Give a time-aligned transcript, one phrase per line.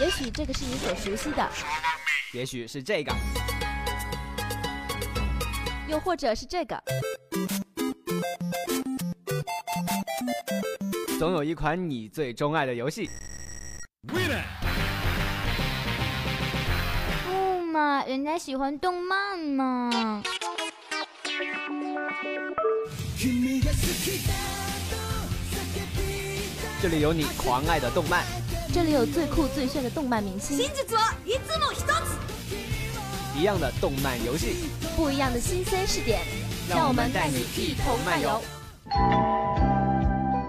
[0.00, 1.48] 也许这个是你所熟悉的，
[2.32, 3.12] 也许是这个，
[5.88, 6.82] 又或者是这个。
[11.18, 13.08] 总有一款你最钟爱的游戏。
[14.06, 14.18] 不
[17.72, 20.22] 嘛，人家喜欢动漫嘛。
[26.84, 28.26] 这里有你狂爱的动漫，
[28.70, 30.58] 这里有最酷最炫的动漫明星，
[33.34, 36.20] 一样的动漫游戏，不一样的新鲜试点，
[36.68, 38.38] 让我们带你一同漫游。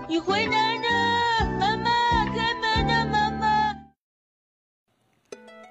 [0.10, 1.90] 你回来了，妈妈，
[2.26, 3.74] 开门啊，妈妈！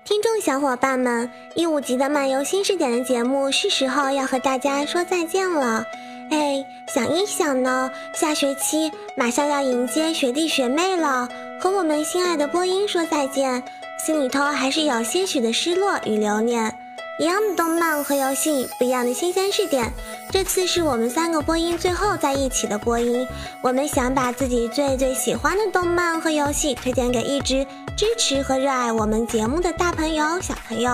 [0.06, 5.84] 听众小伙伴们，一五级的漫游新视点的节目是时候要和大家说再见了。
[6.30, 11.28] 哎，想一想呢，下学期马上要迎接学弟学妹了，
[11.60, 13.62] 和我们心爱的播音说再见，
[13.98, 16.74] 心里头还是有些许的失落与留念。
[17.20, 19.92] 一样的动漫和游戏，不一样的新鲜视点。
[20.32, 23.24] 这次是我们三个播音最后在一起的播音，
[23.62, 27.64] 我们想把自己最最喜欢的动漫和游戏推荐给一直
[27.96, 30.90] 支持和热爱我们节目的大朋友小朋友。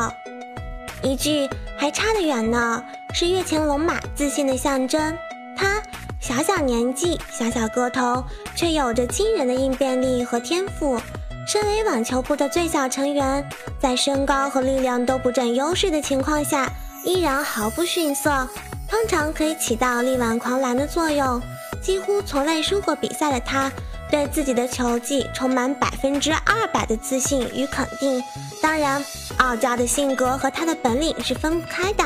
[1.02, 2.82] 一句还差得远呢，
[3.14, 5.16] 是月前龙马自信的象征。
[5.56, 5.82] 他
[6.20, 8.22] 小小年纪，小小个头，
[8.54, 11.00] 却有着惊人的应变力和天赋。
[11.46, 13.44] 身为网球部的最小成员，
[13.80, 16.70] 在身高和力量都不占优势的情况下，
[17.04, 18.46] 依然毫不逊色，
[18.88, 21.40] 通常可以起到力挽狂澜的作用。
[21.82, 23.72] 几乎从未输过比赛的他，
[24.10, 28.22] 对自己的球技充满百分之二百的自信与肯定。
[28.70, 29.04] 当然，
[29.38, 32.04] 傲娇的性格和他的本领是分不开的。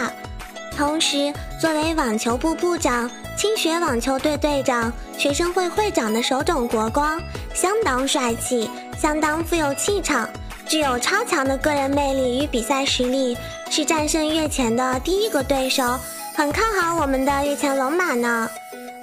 [0.75, 7.21] 同时，作为网球部部长、青学网球队队长、学生会会长的手冢国光，
[7.53, 10.27] 相当帅气，相当富有气场，
[10.67, 13.37] 具有超强的个人魅力与比赛实力，
[13.69, 16.01] 是战胜月前的第一个对手。
[16.35, 18.49] 很看好我们的月前龙马呢。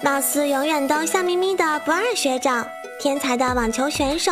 [0.02, 2.68] 貌似永远都笑眯眯的不二学长，
[3.00, 4.32] 天才的网球选手，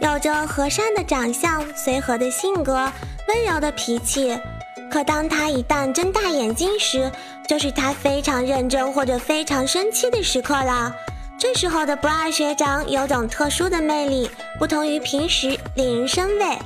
[0.00, 2.90] 有着和善的长相、随和的性格、
[3.28, 4.38] 温柔的脾气。
[4.90, 7.10] 可当他一旦睁大眼睛时，
[7.46, 10.94] 就是他非常认真或者非常生气的时刻了。
[11.38, 16.58] 这时候的不二学长有种特殊的魅力，不同于平时，令人生畏。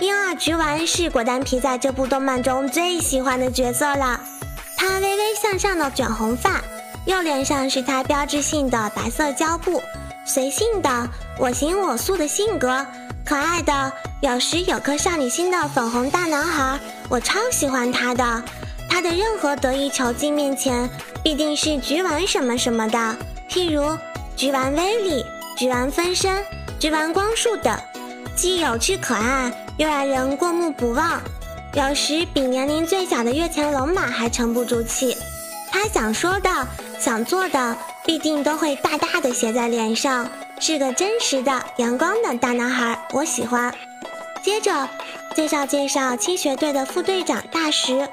[0.00, 4.20] 樱二直丸是果丹皮在这部动漫中最喜欢的角色了。
[4.76, 6.60] 他微微向上的卷红发，
[7.06, 9.82] 右脸上是他标志性的白色胶布，
[10.26, 11.08] 随性的
[11.38, 12.86] 我行我素的性格。
[13.24, 16.78] 可爱的，有时有颗少女心的粉红大男孩，
[17.08, 18.42] 我超喜欢他的。
[18.88, 20.88] 他的任何得意球技面前，
[21.22, 23.16] 必定是局玩什么什么的，
[23.50, 23.98] 譬如
[24.36, 25.24] 局玩威力、
[25.56, 26.44] 局玩分身、
[26.78, 27.76] 局玩光束等，
[28.36, 31.20] 既有趣可爱，又让人过目不忘。
[31.72, 35.16] 有时比年龄最小的月前龙马还沉不住气，
[35.72, 36.50] 他想说的、
[37.00, 40.28] 想做的，必定都会大大的写在脸上。
[40.58, 43.74] 是个真实的阳光的大男孩，我喜欢。
[44.42, 44.88] 接着
[45.34, 48.08] 介绍介绍青学队的副队长大石，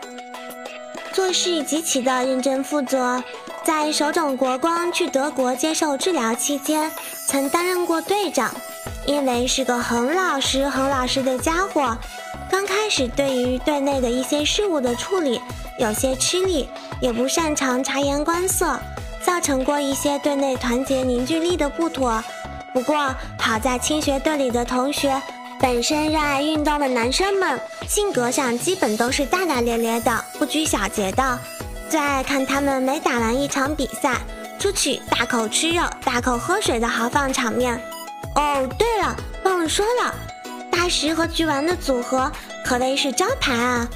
[1.14, 3.24] 做事极其的认真负责。
[3.64, 6.92] 在手冢国光去德国接受治疗期间，
[7.28, 8.54] 曾担任过队长。
[9.06, 11.98] 因为是个很老实、很老实的家伙，
[12.50, 15.42] 刚开始对于队内的一些事务的处理
[15.80, 16.70] 有些吃力，
[17.00, 18.80] 也不擅长察言观色。
[19.32, 22.22] 造成过一些队内团结凝聚力的不妥，
[22.74, 25.22] 不过好在青学队里的同学
[25.58, 31.40] 本身热爱运动的男生们，性格上基本都是大大咧咧的，不拘小节的。
[31.90, 34.18] 最爱看他们每打完一场比赛，
[34.60, 37.82] 出去大口吃肉、大口喝水的豪放场面。
[38.36, 39.16] 哦，对了，
[39.46, 40.14] 忘了说了，
[40.70, 42.30] 大石和菊丸的组合
[42.66, 43.88] 可谓是招牌啊！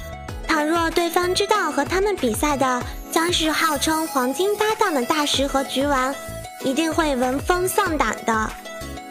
[0.48, 2.82] 倘若对方知道和他们比赛的。
[3.16, 6.14] 将是号称黄金搭档的大石和菊丸，
[6.62, 8.50] 一定会闻风丧胆的。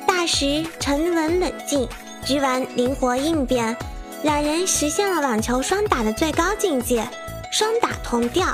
[0.06, 1.90] 大石沉稳冷静，
[2.24, 3.76] 菊丸灵活应变，
[4.22, 7.04] 两人实现了网球双打的最高境界，
[7.50, 8.46] 双打同调。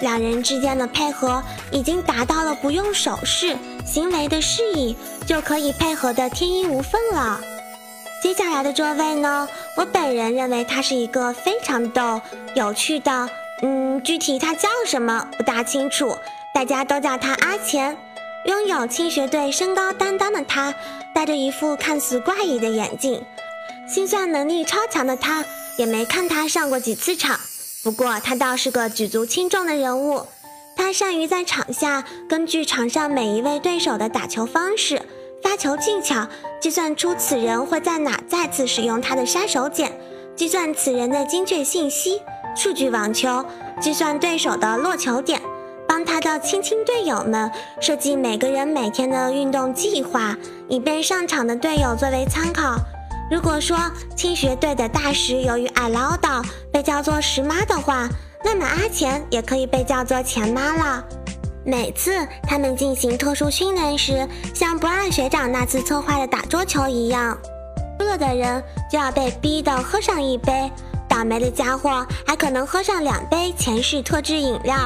[0.00, 4.96] 两人之间的配合已经达到了不用手势、行为的示意
[5.26, 7.38] 就可以配合的天衣无缝了。
[8.22, 9.46] 接下来的这位呢，
[9.76, 12.22] 我本人认为他是一个非常逗、
[12.54, 13.28] 有趣的。
[13.62, 16.16] 嗯，具体他叫什么不大清楚，
[16.54, 17.96] 大家都叫他阿钱。
[18.44, 20.72] 拥有青学队身高担当的他，
[21.14, 23.22] 戴着一副看似怪异的眼镜。
[23.86, 25.44] 心算能力超强的他，
[25.76, 27.38] 也没看他上过几次场。
[27.82, 30.26] 不过他倒是个举足轻重的人物。
[30.76, 35.02] 他善于在场下根据场上每一位对手的打球方式，
[35.42, 36.28] 发球技巧，
[36.60, 39.90] 计算出此人会在哪再次使用他的杀手锏，
[40.36, 42.22] 计算此人的精确信息。
[42.54, 43.44] 数据网球，
[43.80, 45.40] 计算对手的落球点，
[45.86, 47.50] 帮他的亲亲队友们
[47.80, 50.36] 设计每个人每天的运动计划，
[50.68, 52.76] 以便上场的队友作为参考。
[53.30, 53.76] 如果说
[54.16, 56.42] 青学队的大石由于爱唠叨
[56.72, 58.08] 被叫做石妈的话，
[58.42, 61.04] 那么阿钱也可以被叫做钱妈了。
[61.64, 67.36] 每次他们进行特殊训练时，像不二学长那次策划的打桌球一样，
[68.00, 70.72] 输了的人就要被逼得喝上一杯，
[71.08, 74.76] 倒霉的家伙还可能喝上两杯前世特制饮料。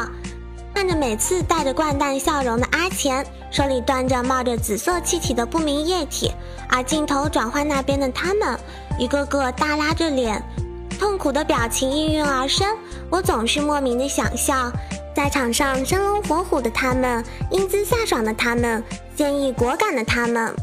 [0.74, 6.32] 看着每次带着掼蛋笑容的阿钱，手里端着冒着紫色气体的不明液体，
[6.70, 8.58] 而镜头转换那边的他们，
[8.98, 10.42] 一个个耷拉着脸，
[10.98, 12.74] 痛苦的表情应运而生，
[13.10, 14.72] 我总是莫名的想笑。
[15.14, 18.82] 在场上生龙活虎的他们，英姿飒爽的他们，
[19.14, 20.54] 坚毅果敢的他们，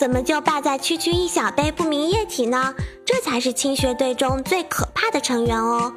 [0.00, 2.74] 怎么就败在区区一小杯不明液体呢？
[3.04, 5.92] 这才是青学队中最可怕的成员哦。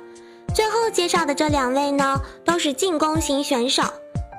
[0.53, 3.81] 最后介绍的这两位呢，都是进攻型选手，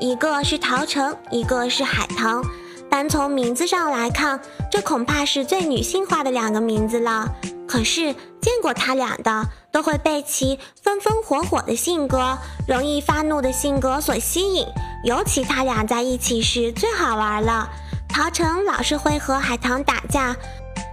[0.00, 2.44] 一个是陶城，一个是海棠。
[2.90, 4.38] 单从名字上来看，
[4.70, 7.26] 这恐怕是最女性化的两个名字了。
[7.66, 8.12] 可是
[8.42, 12.36] 见过他俩的，都会被其风风火火的性格、
[12.68, 14.66] 容易发怒的性格所吸引。
[15.04, 17.70] 尤其他俩在一起时最好玩了。
[18.14, 20.36] 曹成老是会和海棠打架，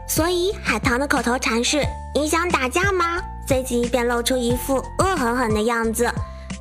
[0.07, 1.83] 所以海棠的口头禅是
[2.15, 6.12] ：“你想打架吗？”随即便露出一副恶狠狠的样子。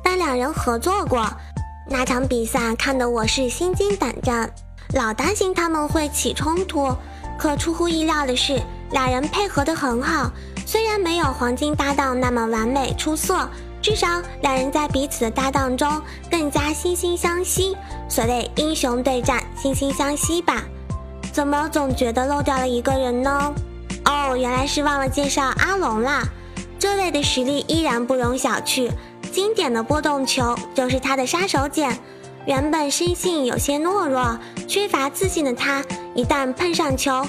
[0.03, 1.27] 但两人合作过，
[1.89, 4.51] 那场比赛看得我是心惊胆战，
[4.93, 6.95] 老担心他们会起冲突。
[7.39, 8.61] 可出乎意料的是，
[8.91, 10.29] 俩人配合得很好。
[10.67, 13.49] 虽然没有黄金搭档那么完美出色，
[13.81, 14.07] 至少
[14.41, 15.89] 两人在彼此的搭档中
[16.29, 17.75] 更加惺惺相惜。
[18.07, 20.63] 所谓英雄对战，惺惺相惜吧。
[21.31, 23.53] 怎么总觉得漏掉了一个人呢？
[24.05, 26.23] 哦，原来是忘了介绍阿龙啦。
[26.77, 28.91] 这位的实力依然不容小觑，
[29.31, 31.91] 经典的波动球就是他的杀手锏。
[32.45, 34.37] 原本生性有些懦弱、
[34.67, 35.83] 缺乏自信的他，
[36.15, 37.25] 一旦碰上球，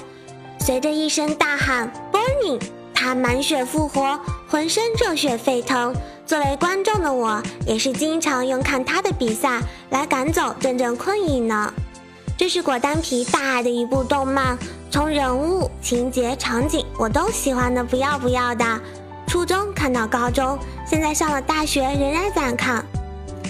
[0.58, 2.60] 随着一声大喊 “burning”，
[2.94, 4.18] 他满血复活，
[4.48, 5.94] 浑身热血沸腾。
[6.24, 9.60] 作为观众的我，也是经常用看他的比赛
[9.90, 11.72] 来赶走阵阵困意呢。
[12.38, 14.56] 这是果丹皮大爱的一部动漫，
[14.90, 18.64] 从人物、情节、场景，我都喜欢的不要不要的。
[19.26, 22.84] 初中看到高中，现在上了大学仍然在看。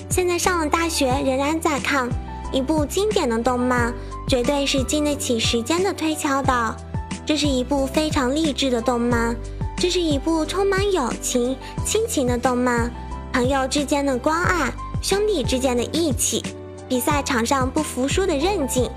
[0.08, 2.08] 现在上了大学仍然在看
[2.52, 3.92] 一部经典的动漫，
[4.28, 6.76] 绝对是经得起时间的推敲的。
[7.24, 9.34] 这是一部非常励志的动漫，
[9.82, 12.88] 这是一部充满友情、亲情的动漫，
[13.32, 16.40] 朋友之间的关爱，兄弟之间的义气，
[16.88, 18.88] 比赛场上不服输的韧劲，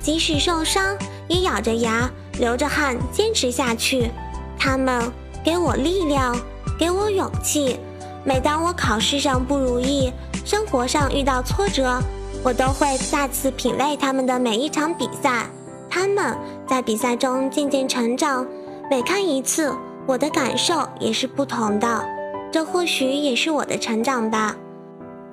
[0.00, 0.96] 即使受伤
[1.26, 2.08] 也咬着牙、
[2.38, 4.12] 流着汗坚持下去。
[4.56, 5.12] 他们。
[5.44, 6.36] 给我力量，
[6.78, 7.76] 给我勇气。
[8.22, 10.12] 每当我考试上不如意，
[10.44, 12.00] 生活上遇到挫折，
[12.44, 15.46] 我都会再次品味他们的每一场比赛。
[15.90, 18.46] 他们在比赛中渐渐成长，
[18.88, 19.74] 每看一次，
[20.08, 22.04] 我的感受也是不同的。
[22.50, 24.56] 这或许也是我的成长吧。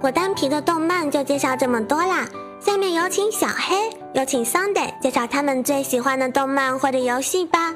[0.02, 2.28] 果丹皮的动漫就介绍这么多啦，
[2.60, 7.74] 下面有请小黑，有请 Sunday 介绍他们最喜欢的动漫或者游戏吧。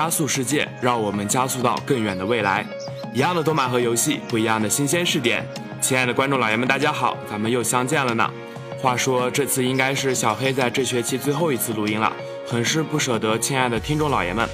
[0.00, 2.64] 加速世界，让我们加速到更远的未来。
[3.12, 5.46] 一样的动漫和游戏，不一样的新鲜试点。
[5.78, 8.30] 亲爱的观众老爷们，大家好，咱们又相见了呢。
[8.78, 12.10] 话说这次应该是小黑在这学期最后一次录音了，
[12.46, 14.48] 很是不舍得亲爱的听众老爷们。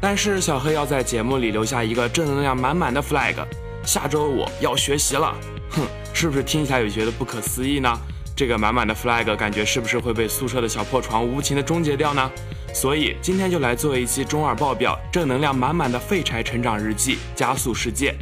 [0.00, 3.34] 但是小黑要在节目里留下一个正能量满满的 flag，
[3.84, 5.34] 下周我要学习了。
[5.70, 5.82] 哼，
[6.14, 7.92] 是不是听起来有觉得不可思议呢？
[8.36, 12.30] 这个满满的 flag 感觉是不是会被宿舍的小破床无情的终结掉呢？
[12.72, 18.14] 所以今天就来做一期中二爆表、正能量满满的废柴成长日记，加速世界。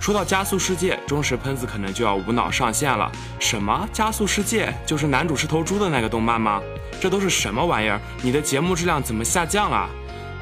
[0.00, 3.10] 说到加速世界，忠实喷子可能就要无脑上线了。
[3.38, 4.72] 什么加速世界？
[4.86, 6.60] 就是男主是头猪的那个动漫吗？
[7.00, 8.00] 这都是什么玩意儿？
[8.22, 9.88] 你的节目质量怎么下降了？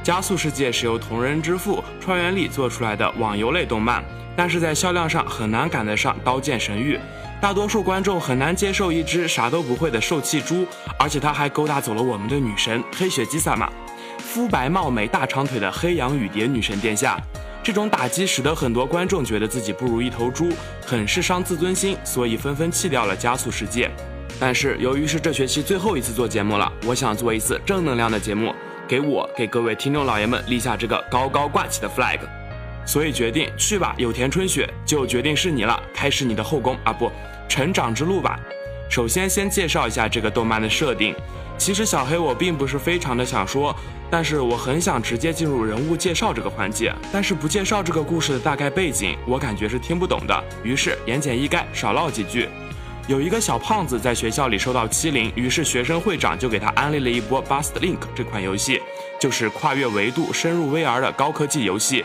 [0.03, 4.03] 加速世界是由同人之父川原丽做出来的网游类动漫，
[4.37, 6.97] 但是在销量上很难赶得上《刀剑神域》。
[7.41, 10.67] 大多数观众很难接受一只啥都不会的受气猪，
[10.99, 13.71] 而且他还勾搭走了我们的女神黑雪姬萨玛，
[14.19, 17.17] 肤白貌美、大长腿的黑羊羽蝶女神殿下。
[17.63, 20.49] 这种打击使得很多观众觉得自己不如一头猪，
[20.85, 23.89] 很是伤自尊心，所以纷纷弃掉了加速世界。
[24.41, 28.53] 但是由于是这学期最后一次做节目了，我想做一次正能量的节目，
[28.89, 32.19] 给我给各位听众老爷们立下这个高高挂起的 flag。
[32.87, 37.13] 所以决定去吧，有田春雪就决定是你了，开始你的后宫啊不，
[37.49, 38.39] 成长之路吧。
[38.91, 41.15] 首先先介绍一下这个动漫的设定。
[41.59, 43.75] 其实小黑我并不是非常的想说，
[44.09, 46.95] 但是我很想直接进入人物介绍这个环节。
[47.13, 50.45] 但是不介绍这个故事的大概背景，我感觉是听不懂的。
[50.63, 52.49] 于是言简意赅，少唠几句。
[53.09, 58.81] 有一个小胖子在学校里受到欺凌，于是学生会长就给他安利了一波 Bust Link 这款游戏，
[59.19, 62.05] 就是跨越维度、深入 VR 的高科技游戏。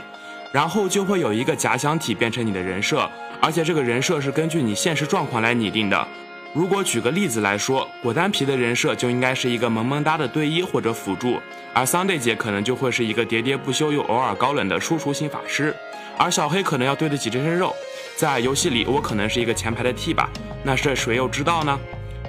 [0.54, 3.10] 然后就会有一个假想体变成你的人设，
[3.42, 6.08] 而且这个人设是根据你现实状况来拟定的。
[6.54, 11.40] 如果举个例子来说，果丹皮的人设就应该是一个萌萌哒的队医或者辅助，
[11.74, 15.76] 而 Sunday 姐可能就会是一个喋喋不休又偶尔高冷的输出型法师，
[16.16, 17.74] 而小黑可能要对得起这身肉。
[18.16, 20.30] 在游戏里，我可能是一个前排的 T 吧，
[20.64, 21.80] 那这谁又知道呢？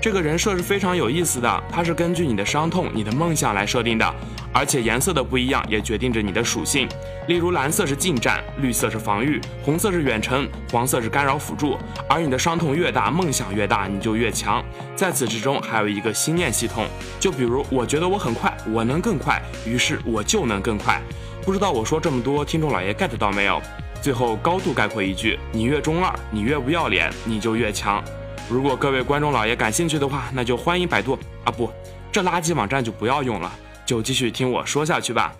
[0.01, 4.15] 这个人设是非常有意思的，它是根据你的伤痛、你的梦想来设定的，
[4.55, 6.89] 而且颜色的不一样也决定着你的属性。
[7.27, 11.77] 例如蓝色是近战，绿色是防御，红色是远程，黄色是干扰辅助。
[12.09, 14.65] 而你的伤痛越大，梦想越大，你就越强。
[14.95, 16.87] 在此之中还有一个心念系统，
[17.19, 21.03] 就比如我觉得我很快，我能更快，于是我就能更快。
[21.43, 23.61] 不知道我说这么多，听众老爷 get 到没有？
[24.01, 28.05] 最后高度概括一句：你越中二，你越不要脸，你就越强。
[28.49, 31.71] 如果各位观众老爷感兴趣的话，那就欢迎百度啊不，
[32.13, 33.51] 这垃圾网站就不要用了，
[33.85, 35.33] 就继续听我说下去吧。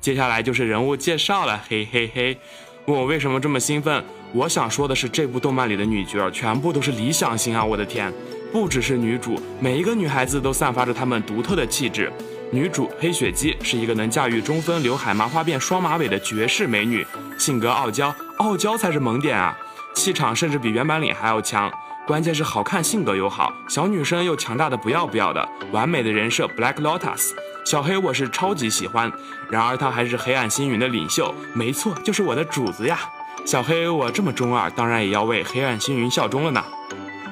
[0.00, 2.38] 接下来就是人物介绍了，嘿嘿嘿。
[2.86, 4.04] 问我为什么这么兴奋？
[4.32, 7.64] 我想说的是，这部动漫里的女角全部都是理想型啊！
[7.64, 8.12] 我的天，
[8.52, 12.12] 不只是女主，每一个女孩子都散发着她们独特的气质。
[12.52, 17.04] 女主黑雪姬是一个能驾驭中分刘海、麻花辫、双马尾的绝世美女，
[17.36, 19.58] 性格傲娇，傲娇才是萌点啊！
[19.96, 21.72] 气场甚至比原版里还要强。
[22.06, 27.32] 关键是好看，性格又好，小女生又强大的不要不要的，完美的人设 Black Lotus，
[27.66, 29.12] 小黑我是超级喜欢。
[29.50, 33.00] 然而他还是黑暗星云的领袖，没错，就是我的主子呀。
[33.44, 36.64] 小黑我这么中二，当然也要为黑暗星云效忠了呢。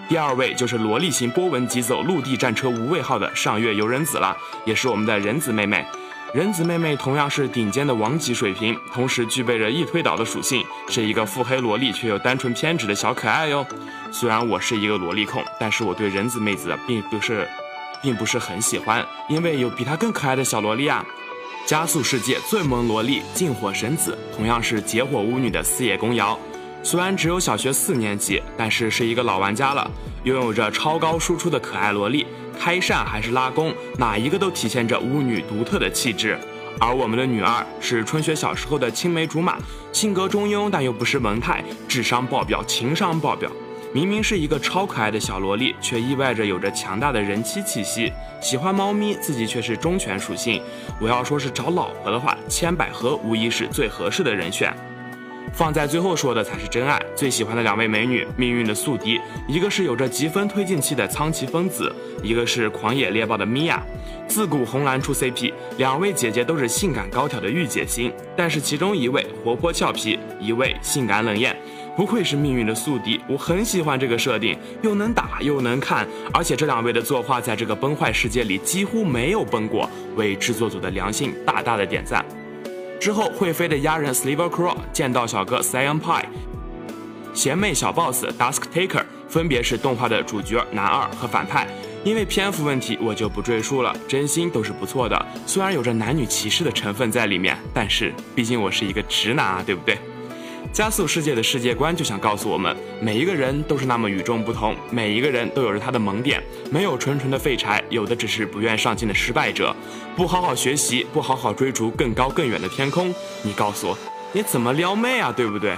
[0.09, 5.87] 第二位就是萝莉型波纹疾走陆地战车无畏号的上月游人子了，也是我们的人子妹妹。
[6.33, 13.64] 人子妹妹同样是顶尖的王级水平，同时具备着易推倒的属性，是一个腹黑萝莉却又单纯偏执的小可爱哟。
[14.11, 17.49] 虽然我是一个萝莉控，但是我对人子妹子并不是，
[18.04, 21.02] 并不是很喜欢，因为有比她更可爱的小萝莉啊。
[21.66, 26.38] 加速世界最萌萝莉禁火神子，同样是结火巫女的四叶公瑶。
[26.82, 29.90] 虽然只有小学四年级，但是是一个老玩家了，
[30.25, 32.26] 拥有着超高输出的可爱萝莉。
[32.61, 36.38] 开扇还是拉弓，哪一个都体现着巫女独特的气质。
[36.78, 39.56] 而我们的女二是春雪小时候的青梅竹马，
[39.90, 43.50] 性格中庸但又不失萌态，智商爆表，情商爆表。
[43.95, 48.13] 明明是一个超可爱的小萝莉，却意外着有着强大的人妻气息。
[48.41, 50.61] 喜欢猫咪，自己却是忠犬属性。
[51.01, 54.75] 我要说是找老婆的话，千百合无疑是最合适的人选。
[55.53, 57.00] 放在最后说的才是真爱。
[57.15, 63.80] 最喜欢的两位美女，命运的宿敌，一个是有着疾风推进器的苍崎风子，一个是狂野猎豹的米娅。
[64.26, 71.57] 自古红蓝出 CP，两位姐姐都是性感高挑的御姐型，但是其中一位活泼俏皮，一位性感冷艳，
[71.97, 73.21] 不愧是命运的宿敌。
[73.28, 82.25] 我很喜欢这个设定，又能打又能看，而且这两位的作画在这个崩坏世界里几乎没有崩过，为制作组的良心大大的点赞。
[83.00, 86.25] 之后会飞的鸭人 Sliver Crow，剑道小哥 Cyan Pie，
[87.35, 91.67] 贤妹小 boss Dusk Taker，分别是动画的主角男二和反派。
[92.02, 93.95] 因为篇幅问题，我就不赘述了。
[94.07, 99.99] 真心都是不错的，虽然有着男女歧视的成分在里面，但是毕竟我是一个直男啊，对不对？
[100.75, 109.75] 加速世界的世界观就想告诉我们，每一个人都是那么与众不同，每一个人都有着他的萌点，没有纯纯的废柴，有的只是不愿上进的失败者。
[110.17, 113.99] 不好好学习，不好好追逐更高更远的天空，你告诉我，
[114.32, 115.30] 你怎么撩妹啊？
[115.30, 115.76] 对不对？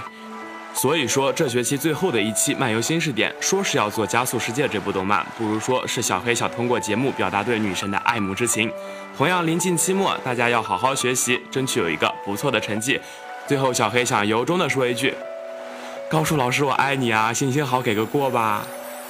[0.73, 8.71] 所以说，这学期最后的一期漫游新视点，说是要做《加速世界》这部动漫，不如说是小黑想通过节目表达对女神的爱慕之情。
[9.15, 12.99] 同样临近期末，大家要好好学习，争取有一个不错的成绩。
[13.47, 15.15] 最后，小黑想由衷的说一句：
[16.09, 17.31] 高数老师，我爱你啊！
[17.31, 18.65] 行行好，给个过吧。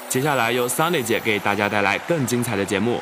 [0.08, 3.02] 接下来由 Sunday 姐给大家带来更精彩的节目。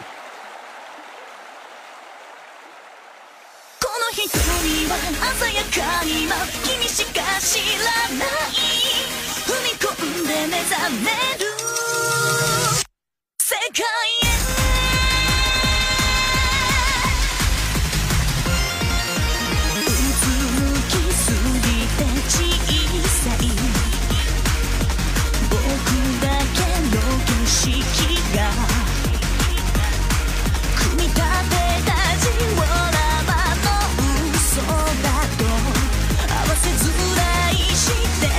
[37.51, 37.87] いし
[38.21, 38.34] て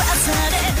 [0.00, 0.71] 二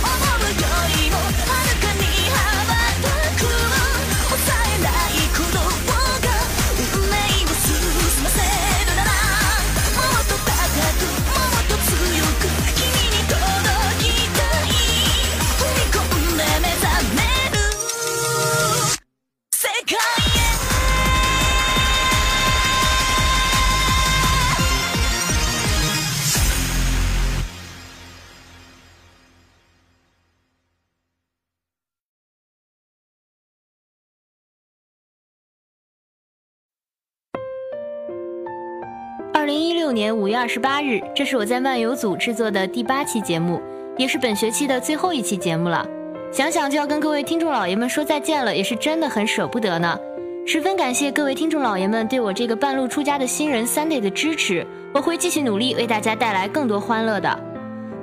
[40.12, 43.58] 年五月二十八日，这是我在漫游组制作的第八期节目，
[43.96, 45.88] 也是本学期的最后一期节目了。
[46.30, 49.98] 想想就要跟各位听众老爷们说再见了，也是真的很舍不得呢。
[50.46, 57.40] 十分感谢各位听众老爷们对我这个半路出家的新人 Sunday 的支持，我会继续努力为大家带来更多欢乐的。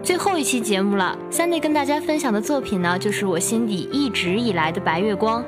[0.01, 5.45] 最后一期节目了，三内跟大家分享的作品呢，就是我心底一直以来的白月光。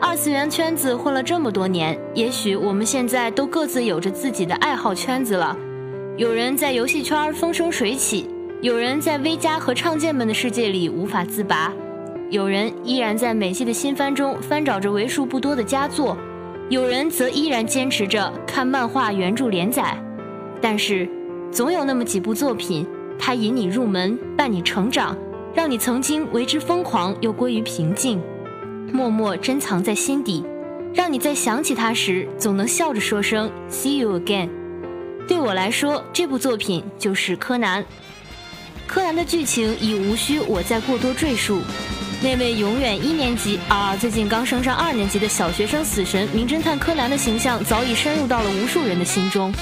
[0.00, 5.56] 二次元圈子混了这么多年，也许我们现在都各自有着自己的爱好圈子了。
[6.16, 8.26] 有人在游戏圈风生水起，
[8.62, 11.70] 有人在 V 加和唱剑们的世界里无法自拔，
[12.30, 16.16] 有人依然在美系的新番中翻找着为数不多的佳作，
[16.70, 19.94] 有人则依然坚持着看漫画原著连载。
[20.58, 21.06] 但是，
[21.52, 22.86] 总有那么几部作品。
[23.18, 25.16] 它引你入门，伴你成长，
[25.54, 28.22] 让你曾经为之疯狂又归于平静，
[28.90, 30.42] 默默珍藏在心底，
[30.94, 34.48] 让你在想起它时总能笑着说声 “See you again”。
[35.28, 37.84] 对我来说，这部作品就是柯南。
[38.86, 41.60] 柯南的剧情已无需我再过多赘述。
[42.22, 49.52] 那位永远一年级啊，最近刚升上二年级的小学生死神名侦探柯南的形象早已深入到了无数人的心中。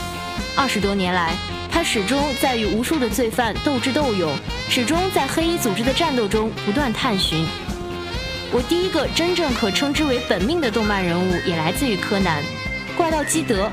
[0.56, 1.34] 二十多年来。
[1.74, 4.32] 他始终在与无数的罪犯斗智斗勇，
[4.70, 7.44] 始终在黑衣组织的战斗中不断探寻。
[8.52, 12.40] 我第一个真正可称之为本命的动漫人物也来自于柯南，
[12.96, 13.68] 怪盗基德。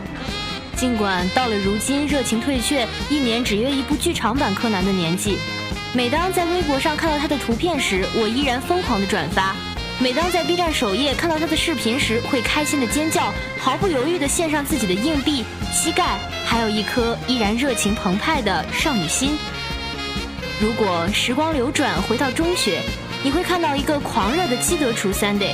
[0.82, 5.38] 尽管到了如今热情退却，一年只约一部剧场版柯南的年纪，
[5.94, 9.56] 每当在微博上看到他的图片时，我依然疯狂的转发。
[10.00, 16.18] 每当在 B 站首页看到他的视频时，会开心的尖叫，毫不犹豫的献上自己的硬币、膝盖，
[16.48, 19.38] 还有一颗依然热情澎湃的少女心。
[20.60, 22.82] 如果时光流转回到中学，
[23.22, 25.54] 你会看到一个狂热的基德厨 Sunday，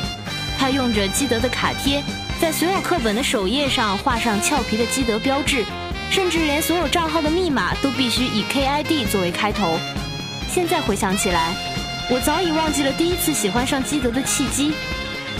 [0.58, 2.02] 他用着基德的卡贴，
[2.40, 5.66] 在所有课本的首页上画上俏皮的基德标志，
[6.12, 9.80] 甚至连所有账号的密码都必须以 KID 作为开头。
[10.48, 11.54] 现在回想起来。
[12.10, 14.72] 我早已忘记了第一次喜欢上基德的契机，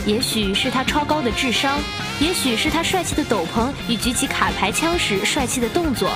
[0.04, 1.78] 也许是他超高的智商，
[2.20, 6.10] 也许是他帅气的斗篷与举起卡牌枪时帅气的动作。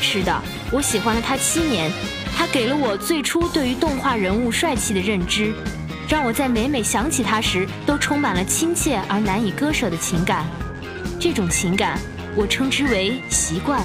[0.00, 1.88] 是的，我喜欢了他七年，
[2.36, 5.54] 他给了我最初对于动画人物帅气的认知，
[6.10, 10.44] 让我在每每想起他时都充满了亲切而难以割舍的情感。
[11.20, 11.96] 这种情感，
[12.34, 13.80] 我称之为习惯。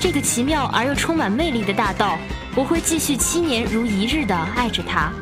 [0.00, 2.16] 这个奇妙而又充满魅力的大道。
[2.56, 5.12] 我会继续七年如一日的爱着他。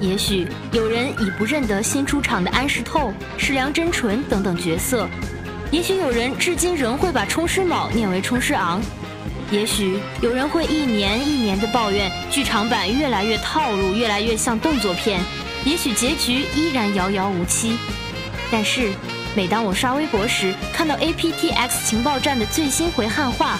[0.00, 5.06] 也许有人已不认得新出场的安室透、石良真纯等等角色，
[5.70, 8.82] 也许有人至今仍会把冲师卯念为冲师昂，
[9.50, 15.20] 也许有人会一年一年的抱怨剧场版越来越套路，越来越像动作片，
[15.64, 17.76] 也许结局依然遥遥无期。
[18.50, 18.92] 但是，
[19.34, 23.58] 每当我刷微博时，看到 APTX 情报站的最新回汉化。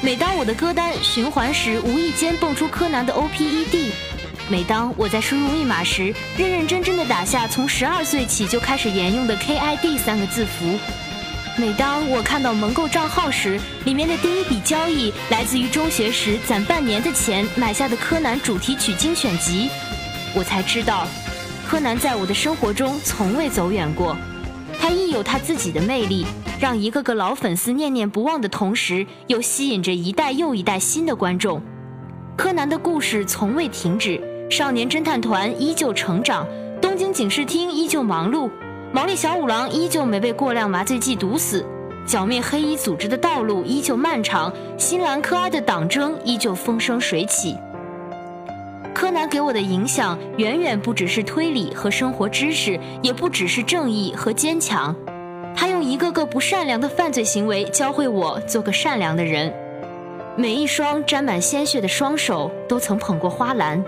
[0.00, 3.90] 每当我的歌单循环时，无意间蹦出柯南的 OPED；
[4.48, 10.78] 每当我在输入密码时，认认真真的打下从十二岁起就开始沿用的 KID 三个字符；
[11.56, 19.70] 每当我看到蒙购账号时，里面的第一笔交易来自于中学时攒半年的钱买下的柯南主题曲精选集，
[20.34, 21.06] 我才知道，
[21.64, 24.16] 柯南在我的生活中从未走远过，
[24.80, 26.26] 他亦有他自己的魅力。
[26.58, 31.62] 让一个个老粉丝念念不忘的同时，又吸引着一代又一代新的观众。
[32.36, 36.48] 柯南的故事从未停止，少年侦探团依旧成长，
[36.80, 38.50] 东京警视厅依旧忙碌，
[38.94, 41.66] 毛利小五郎依旧没被过量麻醉剂毒死，
[42.06, 47.58] 剿灭黑衣组织的道路依旧漫长，新兰科阿的党争依旧风生水起。
[48.94, 54.94] 柯南给我的影响远远不只是推理和生活知识，也不只是正义和坚强。
[55.56, 59.52] 他用一个个不善良的犯罪行为教会我做个善良的人。
[60.36, 63.84] 每一双沾满鲜血的双手都曾捧过花篮，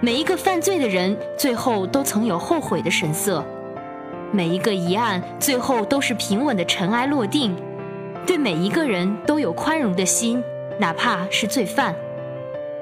[0.00, 3.44] 每一个犯罪的人最后都曾有后悔的神色，
[4.32, 7.54] 每一个疑案最后都是平稳的尘埃落定。
[8.26, 10.42] 对每一个人都有宽容的心，
[10.78, 11.94] 哪怕是罪犯。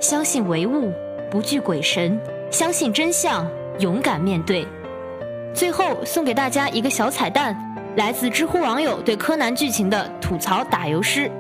[0.00, 0.92] 相信唯物，
[1.30, 2.18] 不惧鬼神；
[2.50, 3.46] 相信真相，
[3.78, 4.66] 勇敢面对。
[5.52, 7.57] 最后送给大家一个小彩蛋。
[7.96, 11.30] 来自知乎网友对柯南剧情的吐槽打油诗。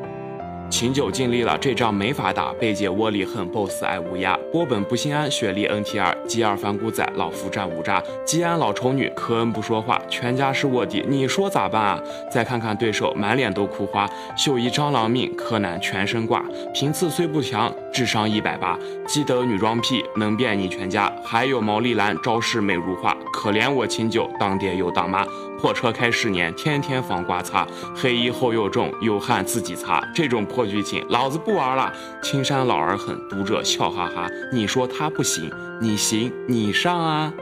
[0.70, 2.52] 秦九尽力了，这仗没法打。
[2.54, 4.36] 贝姐窝里横，BOSS 爱乌鸦。
[4.50, 6.12] 波本不心安，雪莉 NTR。
[6.26, 8.02] 吉尔反骨仔，老夫战五渣。
[8.24, 12.02] 吉安老丑女，科恩不说话，全家是卧底，你说咋办啊？
[12.28, 14.08] 再看看对手，满脸都哭花。
[14.36, 16.44] 秀一蟑螂命，柯南全身挂。
[16.74, 18.76] 频次虽不强，智商一百八。
[19.06, 21.12] 基德女装癖，能变你全家。
[21.22, 23.16] 还有毛利兰，招式美如画。
[23.32, 25.24] 可怜我秦九，当爹又当妈。
[25.64, 27.66] 破车开十年，天天防刮擦。
[27.96, 30.06] 黑衣厚又重，有汗自己擦。
[30.14, 31.90] 这种破剧情，老子不玩了。
[32.22, 34.28] 青山老而狠，读者笑哈哈。
[34.52, 35.50] 你说他不行，
[35.80, 37.32] 你行，你上啊！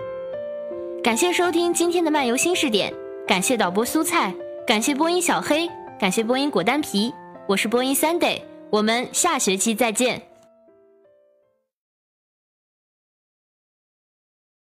[1.02, 2.94] 感谢收听今天的漫游新视点，
[3.26, 4.32] 感谢导播蔬菜，
[4.64, 7.12] 感谢播音小黑，感谢播音果丹皮。
[7.48, 10.31] 我是播音 Sunday，我们下学期再见。